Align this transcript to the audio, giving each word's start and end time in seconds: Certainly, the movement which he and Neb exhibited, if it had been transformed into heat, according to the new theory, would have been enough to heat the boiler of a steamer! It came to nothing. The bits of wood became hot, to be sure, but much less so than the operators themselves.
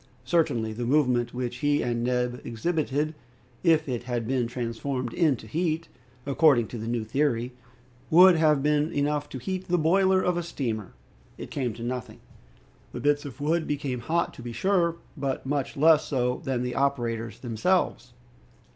Certainly, 0.25 0.73
the 0.73 0.85
movement 0.87 1.31
which 1.31 1.57
he 1.57 1.83
and 1.83 2.03
Neb 2.03 2.41
exhibited, 2.43 3.13
if 3.63 3.87
it 3.87 4.05
had 4.05 4.27
been 4.27 4.47
transformed 4.47 5.13
into 5.13 5.45
heat, 5.45 5.89
according 6.25 6.65
to 6.69 6.79
the 6.79 6.87
new 6.87 7.03
theory, 7.03 7.51
would 8.09 8.35
have 8.35 8.63
been 8.63 8.91
enough 8.91 9.29
to 9.29 9.37
heat 9.37 9.67
the 9.67 9.77
boiler 9.77 10.19
of 10.23 10.37
a 10.37 10.41
steamer! 10.41 10.93
It 11.37 11.51
came 11.51 11.75
to 11.75 11.83
nothing. 11.83 12.19
The 12.93 12.99
bits 12.99 13.25
of 13.25 13.39
wood 13.39 13.67
became 13.67 13.99
hot, 13.99 14.33
to 14.33 14.41
be 14.41 14.53
sure, 14.53 14.95
but 15.15 15.45
much 15.45 15.77
less 15.77 16.03
so 16.05 16.41
than 16.45 16.63
the 16.63 16.73
operators 16.73 17.37
themselves. 17.41 18.13